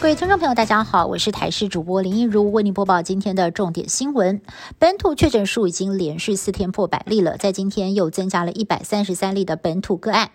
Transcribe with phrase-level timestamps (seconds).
[0.00, 4.40] 各位听众朋友，大家好，我是台视主播林一如，为您播报今天的重点新闻。
[4.78, 10.30] 本土确诊数已经连续四天破百例了，在今天又增加了一百三十三例的本土个案。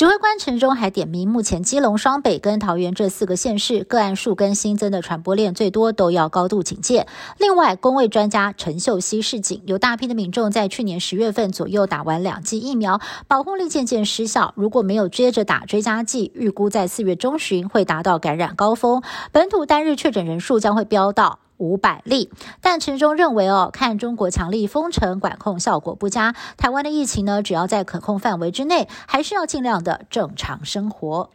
[0.00, 7.06] 指挥官陈中还点名，目前基隆、双北跟桃园这四个县市个案数跟新增的传播链最多，都要高度警戒。
[7.36, 14.54] 另外，工卫专家陈秀熙示警，有大批的民众在去年十月份左右打完两剂疫苗，保护力渐渐失效。
[14.56, 21.40] 如果没有接着打追加剂，预估在四月中旬会达到感染高峰，本土单日确诊人数将会飙到。
[21.60, 31.30] 五百例，但陈忠认为哦，看中国强力封城管控效果不佳，台湾的疫情呢，只要在可控范围之内，还是要尽量的正常生活。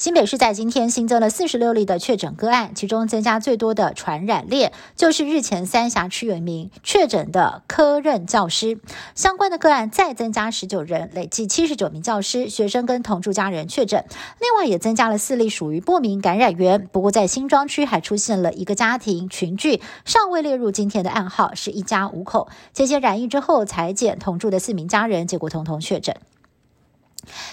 [0.00, 8.78] 新北市在今天新增了四十六例的确诊个案，其中增加最多的传染链就是日前三峡区有一名确诊的科任教师，
[9.14, 14.06] 相关的个案再增加十九人，累计七十九名教师、学生跟同住家人确诊。
[14.40, 26.16] 另外也增加了四例属于不明感染源，不过在新庄区还出现了一个家庭群聚，尚未列入今天的暗号，是一家五口，这些染疫之后裁剪同住的四名家人，结果通通确诊。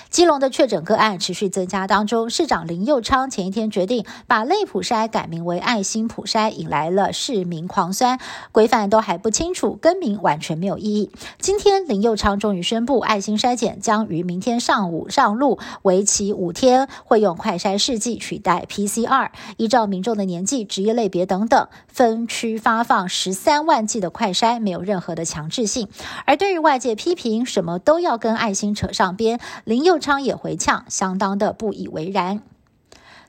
[0.10, 8.20] 基隆的确诊个案持续增加当中，市长林佑昌前一天决定把类普筛改名为爱心普筛，引来了市民狂酸。
[8.52, 11.12] 规范都还不清楚，更名完全没有意义。
[11.40, 25.88] 今天林佑昌终于宣布，爱心筛检将于明天上午上路，为期五天，会用快筛试剂取代 PCR，依照民众的年纪、职业类别等等，分区发放十三万剂的快筛，没有任何的强制性。
[26.26, 29.40] 而对于外界批评什么都要跟爱心扯上边。
[29.64, 32.42] 林佑昌也回呛，相当的不以为然。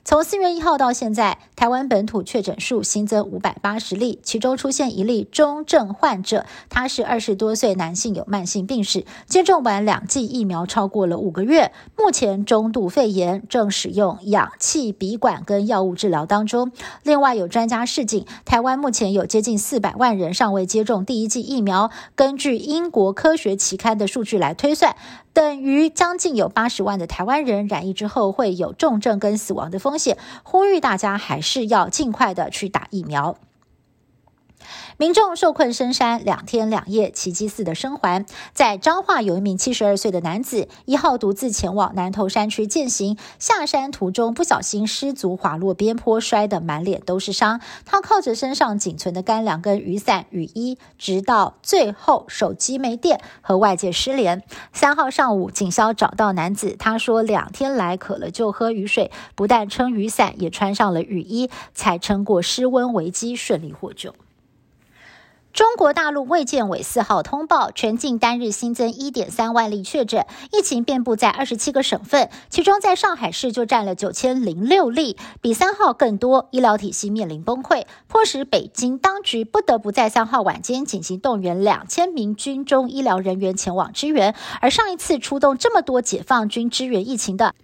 [0.04, 16.70] 从四月一号到现在，台湾本土确诊数新增五百八十例，其中出现一例中症患者，他是二十多岁男性，有慢性病史，接种完两剂疫苗超过了五个月，目前中度肺炎，正使用氧气鼻管跟药物治疗当中。
[17.02, 24.94] 另外有专家示警，台湾目前有接近四百万人尚未接种第一剂疫苗，根据英国科学期刊的数据来推算。
[25.34, 33.38] 等于将近有八十万的台湾人染疫之后会有重症跟死亡的风险，呼吁大家还是是要尽快的去打疫苗。
[34.98, 38.26] 民众受困深山两天两夜，奇迹似的生还。
[38.52, 47.60] 在彰化有一名七十二岁的男子，一号独自前往南投山区践行，下山途中不小心失足滑落边坡，摔得满脸都是伤。
[47.84, 54.42] 他靠着身上仅存的干粮跟雨伞、雨衣，直到最后手机没电，和外界失联。
[54.72, 64.12] 三号上午，警消找到男子，他说两天来渴了就喝雨水，不但撑雨伞，也穿上了雨衣，才撑过失温危机，顺利获救。
[65.58, 84.36] 中国大陆卫健委四号通报，全境单日新增一点三万例确诊，疫情遍布在二十七个省份，其中在上海市就占了九千零六例，比三号更多，医疗体系面临崩溃，迫使北京当局不得不在三号晚间紧急动员两千名军中医疗人员前往支援。
[84.60, 87.56] 而上一次出动这么多解放军支援疫情的。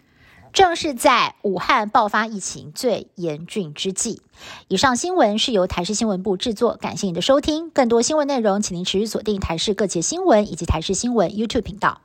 [0.55, 4.23] 正是在武汉爆发疫情最严峻之际。
[4.69, 7.71] 以上新闻是由台视新闻部制作，感谢您的收听。
[7.71, 12.04] 更多新闻内容，请您持续锁定台视各界新闻以及台视新闻 YouTube 频道。